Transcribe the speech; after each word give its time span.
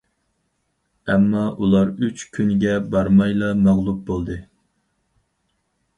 ئەمما 1.09 1.43
ئۇلار 1.65 1.93
ئۈچ 2.05 2.25
كۈنگە 2.37 2.79
بارمايلا 2.95 3.53
مەغلۇپ 3.67 4.03
بولدى. 4.11 4.43